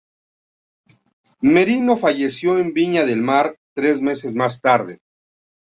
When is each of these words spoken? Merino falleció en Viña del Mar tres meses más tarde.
Merino 1.43 1.95
falleció 1.95 2.57
en 2.57 2.73
Viña 2.73 3.05
del 3.05 3.21
Mar 3.21 3.59
tres 3.75 4.01
meses 4.01 4.33
más 4.33 4.59
tarde. 4.59 4.97